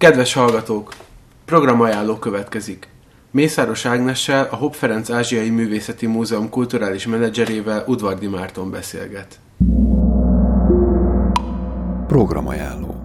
[0.00, 0.94] Kedves hallgatók!
[1.44, 2.88] Programajánló következik.
[3.30, 9.40] Mészáros Ágnessel, a Hopp Ferenc Ázsiai Művészeti Múzeum kulturális menedzserével Udvardi Márton beszélget.
[12.06, 12.99] Programajánló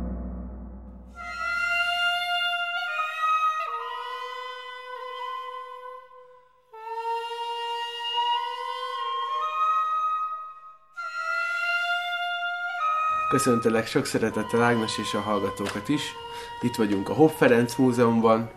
[13.36, 16.02] Köszöntelek sok szeretettel Ágnes és a hallgatókat is.
[16.62, 18.50] Itt vagyunk a Hopp Ferenc Múzeumban.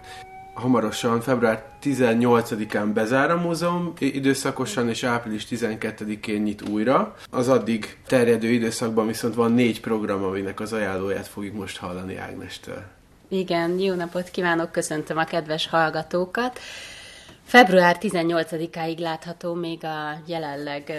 [0.55, 7.15] Hamarosan február 18-án bezár a múzeum időszakosan, és április 12-én nyit újra.
[7.31, 12.83] Az addig terjedő időszakban viszont van négy program, aminek az ajánlóját fogjuk most hallani Ágnestől.
[13.29, 16.59] Igen, jó napot kívánok, köszöntöm a kedves hallgatókat.
[17.45, 20.93] Február 18-áig látható még a jelenleg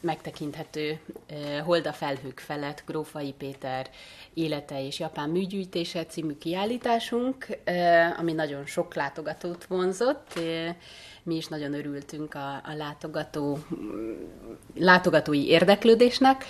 [0.00, 1.00] megtekinthető
[1.64, 3.90] Holda felhők felett Grófai Péter
[4.34, 7.46] élete és japán műgyűjtése című kiállításunk,
[8.18, 10.40] ami nagyon sok látogatót vonzott.
[11.22, 13.58] Mi is nagyon örültünk a, a látogató,
[14.74, 16.44] látogatói érdeklődésnek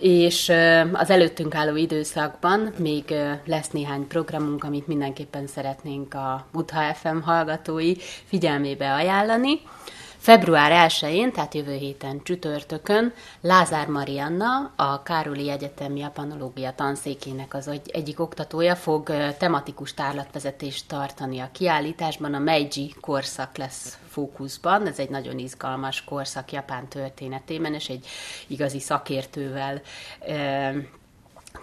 [0.00, 0.52] és
[0.92, 3.14] az előttünk álló időszakban még
[3.44, 9.60] lesz néhány programunk, amit mindenképpen szeretnénk a Budha FM hallgatói figyelmébe ajánlani.
[10.20, 18.20] Február 1-én, tehát jövő héten csütörtökön Lázár Marianna, a Károli Egyetem japanológia tanszékének az egyik
[18.20, 22.34] oktatója fog tematikus tárlatvezetést tartani a kiállításban.
[22.34, 24.86] A Meiji korszak lesz fókuszban.
[24.86, 28.06] Ez egy nagyon izgalmas korszak Japán történetében, és egy
[28.46, 29.80] igazi szakértővel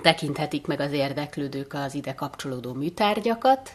[0.02, 3.72] tekinthetik meg az érdeklődők az ide kapcsolódó műtárgyakat.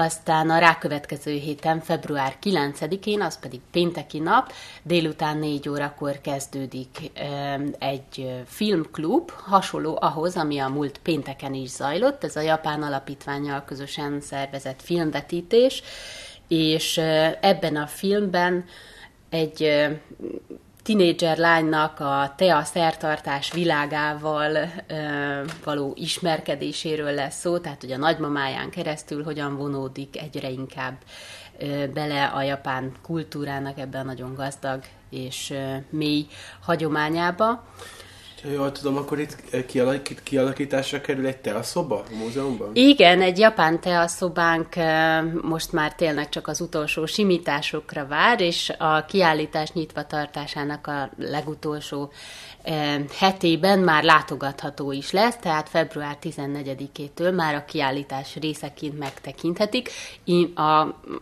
[0.00, 7.10] Aztán a rákövetkező héten, február 9-én, az pedig pénteki nap, délután 4 órakor kezdődik
[7.78, 12.24] egy filmklub, hasonló ahhoz, ami a múlt pénteken is zajlott.
[12.24, 15.82] Ez a Japán Alapítványjal közösen szervezett filmvetítés,
[16.48, 16.98] és
[17.40, 18.64] ebben a filmben
[19.28, 19.88] egy
[20.90, 28.70] tinédzser lánynak a tea szertartás világával ö, való ismerkedéséről lesz szó, tehát hogy a nagymamáján
[28.70, 30.96] keresztül hogyan vonódik egyre inkább
[31.58, 36.26] ö, bele a japán kultúrának ebben a nagyon gazdag és ö, mély
[36.60, 37.64] hagyományába.
[38.42, 42.70] Ha jól tudom, akkor itt kialakít, kialakításra kerül egy teaszoba a múzeumban?
[42.72, 44.74] Igen, egy japán teaszobánk
[45.42, 52.12] most már tényleg csak az utolsó simításokra vár, és a kiállítás nyitva tartásának a legutolsó
[53.18, 59.90] hetében már látogatható is lesz, tehát február 14-től már a kiállítás részeként megtekinthetik.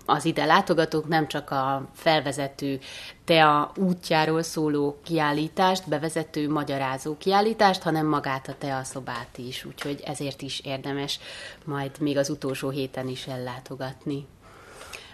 [0.07, 2.79] Az ide látogatók nem csak a felvezető
[3.25, 10.43] TEA útjáról szóló kiállítást, bevezető magyarázó kiállítást, hanem magát a TEA szobát is, úgyhogy ezért
[10.43, 11.19] is érdemes
[11.65, 14.27] majd még az utolsó héten is ellátogatni.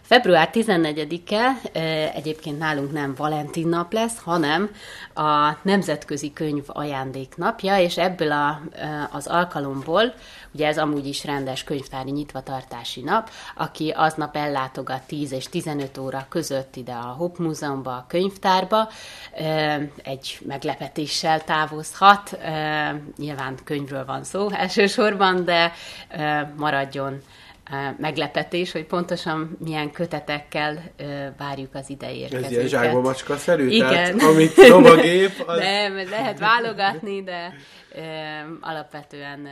[0.06, 1.60] Február 14-e
[2.14, 4.70] egyébként nálunk nem Valentin nap lesz, hanem
[5.14, 8.60] a Nemzetközi Könyv ajándéknapja, és ebből a,
[9.12, 10.14] az alkalomból,
[10.52, 16.26] ugye ez amúgy is rendes könyvtári nyitvatartási nap, aki aznap ellátogat 10 és 15 óra
[16.28, 18.88] között ide a Hopp Múzeumba, a könyvtárba,
[20.02, 22.38] egy meglepetéssel távozhat,
[23.16, 25.72] nyilván könyvről van szó elsősorban, de
[26.56, 27.20] maradjon
[27.98, 30.82] meglepetés, hogy pontosan milyen kötetekkel
[31.36, 32.44] várjuk az ideérkezőket.
[32.44, 33.68] Ez ilyen zsákba macska szerű?
[33.68, 33.88] Igen.
[33.88, 35.42] Tehát, amit lovagép...
[35.46, 35.58] Az...
[35.58, 37.54] Nem, lehet válogatni, de
[38.60, 39.48] alapvetően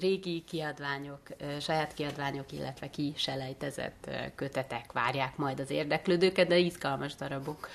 [0.00, 1.20] régi kiadványok,
[1.60, 7.68] saját kiadványok, illetve kiselejtezett kötetek várják majd az érdeklődőket, de izgalmas darabok.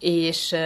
[0.00, 0.56] És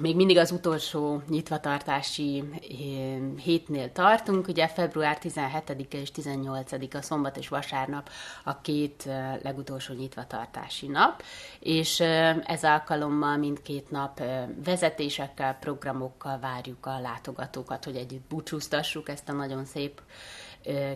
[0.00, 7.48] még mindig az utolsó nyitvatartási eh, hétnél tartunk, ugye február 17-e és 18-a szombat és
[7.48, 8.10] vasárnap
[8.44, 11.22] a két eh, legutolsó nyitvatartási nap,
[11.60, 14.22] és eh, ez alkalommal mindkét nap
[14.64, 20.00] vezetésekkel, programokkal várjuk a látogatókat, hogy együtt búcsúztassuk ezt a nagyon szép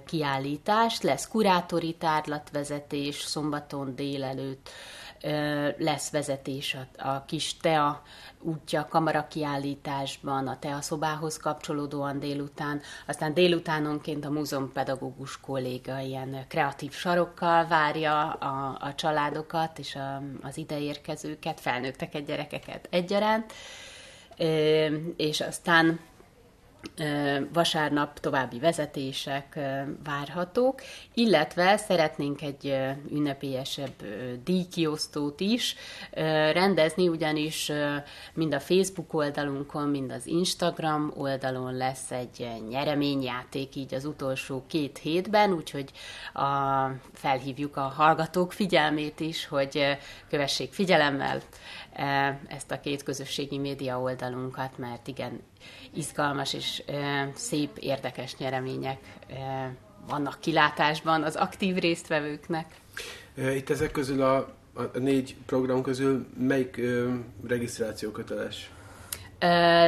[0.07, 1.03] kiállítást.
[1.03, 4.71] Lesz kurátori tárlatvezetés szombaton délelőtt,
[5.79, 8.03] lesz vezetés a, a kis TEA
[8.41, 16.93] útja kamara kiállításban, a teaszobához kapcsolódóan délután, aztán délutánonként a múzeum pedagógus kolléga ilyen kreatív
[16.93, 23.53] sarokkal várja a, a családokat és a, az ideérkezőket, felnőtteket, gyerekeket egyaránt,
[25.17, 26.01] és aztán
[27.52, 29.58] vasárnap további vezetések
[30.05, 30.81] várhatók,
[31.14, 32.79] illetve szeretnénk egy
[33.11, 33.93] ünnepélyesebb
[34.44, 35.76] díjkiosztót is
[36.52, 37.73] rendezni, ugyanis
[38.34, 44.99] mind a Facebook oldalunkon, mind az Instagram oldalon lesz egy nyereményjáték így az utolsó két
[44.99, 45.90] hétben, úgyhogy
[46.32, 49.96] a, felhívjuk a hallgatók figyelmét is, hogy
[50.28, 51.40] kövessék figyelemmel
[52.46, 55.40] ezt a két közösségi média oldalunkat, mert igen,
[55.94, 56.82] izgalmas és
[57.35, 58.99] szép, érdekes nyeremények
[60.09, 62.75] vannak kilátásban az aktív résztvevőknek.
[63.37, 64.37] Itt ezek közül a,
[64.75, 67.14] a négy program közül melyik ö,
[67.47, 68.70] regisztráció köteles?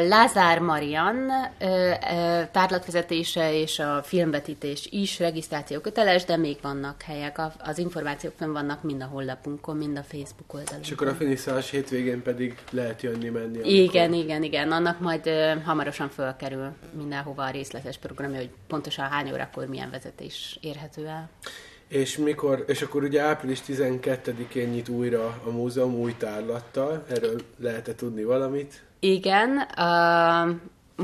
[0.08, 1.30] Lázár Marian
[2.52, 7.40] tárlatvezetése és a filmvetítés is regisztráció köteles, de még vannak helyek.
[7.58, 10.80] Az információk fönn vannak mind a honlapunkon, mind a Facebook oldalon.
[10.80, 13.54] És akkor a finiszás hétvégén pedig lehet jönni, menni.
[13.54, 13.70] Amikor...
[13.70, 14.72] Igen, igen, igen.
[14.72, 15.30] Annak majd
[15.64, 21.30] hamarosan fölkerül mindenhova a részletes programja, hogy pontosan hány órakor milyen vezetés érhető el.
[21.88, 27.94] És mikor, és akkor ugye április 12-én nyit újra a múzeum új tárlattal, erről lehet
[27.96, 28.82] tudni valamit?
[29.04, 30.56] Igen, uh,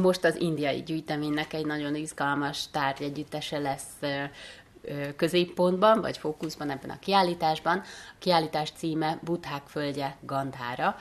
[0.02, 3.96] most az indiai gyűjteménynek egy nagyon izgalmas tárgyegyüttese lesz
[5.16, 7.78] középpontban, vagy fókuszban ebben a kiállításban.
[7.78, 10.96] A kiállítás címe Buthák földje Gandhára.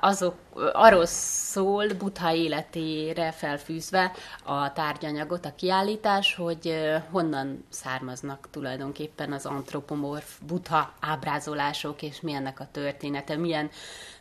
[0.00, 0.34] Azok,
[0.72, 4.12] arról szól Butha életére felfűzve
[4.44, 6.74] a tárgyanyagot, a kiállítás, hogy
[7.10, 13.70] honnan származnak tulajdonképpen az antropomorf Butha ábrázolások, és milyennek a története, milyen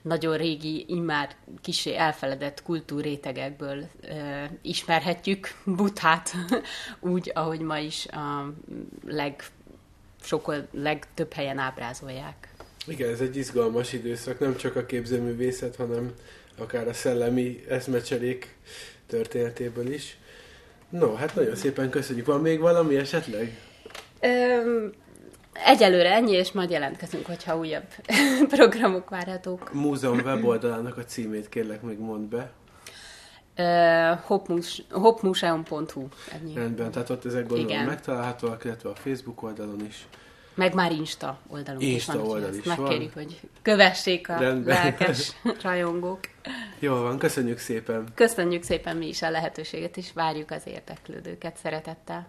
[0.02, 3.88] nagyon régi, immár kisé elfeledett kultúrrétegekből
[4.62, 6.34] ismerhetjük Buthát
[7.00, 8.54] úgy, ahogy ma is a
[9.06, 9.44] leg,
[10.22, 12.50] sokkal legtöbb helyen ábrázolják.
[12.88, 16.14] Igen, ez egy izgalmas időszak, nem csak a képzőművészet, hanem
[16.58, 18.56] akár a szellemi eszmecserék
[19.08, 20.18] történetéből is.
[20.90, 22.26] No, hát nagyon szépen köszönjük.
[22.26, 23.60] Van még valami esetleg?
[24.20, 24.92] Öm,
[25.66, 27.88] egyelőre ennyi, és majd jelentkezünk, hogyha újabb
[28.56, 29.74] programok várhatók.
[29.74, 32.52] Múzeum weboldalának a címét kérlek még mondd be.
[33.58, 34.20] Uh,
[34.90, 36.08] hopmuseum.hu
[36.56, 40.08] Rendben, tehát ott ezek gondolom megtalálhatóak, illetve a Facebook oldalon is.
[40.62, 42.30] Meg már Insta oldalunk Insta is van.
[42.30, 43.24] oldal is megkérjük, van.
[43.24, 44.76] hogy kövessék a Rendben.
[44.76, 45.32] lelkes
[45.64, 46.20] rajongók.
[46.80, 48.08] Jól van, köszönjük szépen.
[48.16, 52.28] Köszönjük szépen mi is a lehetőséget, és várjuk az érdeklődőket szeretettel.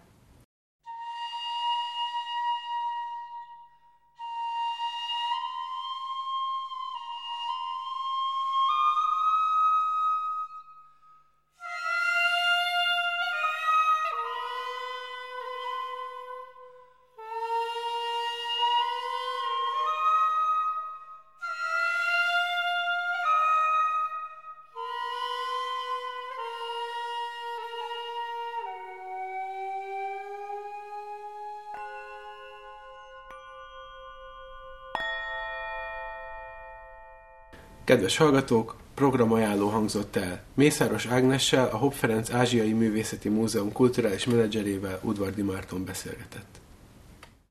[37.92, 40.42] Kedves hallgatók, programajánló hangzott el.
[40.54, 46.61] Mészáros Ágnessel, a Hopp Ferenc Ázsiai Művészeti Múzeum kulturális menedzserével Udvardi Márton beszélgetett.